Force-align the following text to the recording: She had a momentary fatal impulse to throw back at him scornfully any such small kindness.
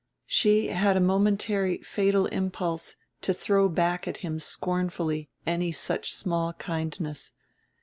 She 0.25 0.69
had 0.69 0.97
a 0.97 0.99
momentary 0.99 1.77
fatal 1.83 2.25
impulse 2.25 2.95
to 3.21 3.35
throw 3.35 3.69
back 3.69 4.07
at 4.07 4.17
him 4.25 4.39
scornfully 4.39 5.29
any 5.45 5.71
such 5.71 6.11
small 6.15 6.53
kindness. 6.53 7.33